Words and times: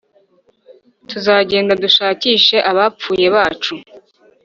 tuzagenda 1.09 1.73
dushakishe 1.83 2.57
abapfuye 2.71 3.27
bacu; 3.35 3.73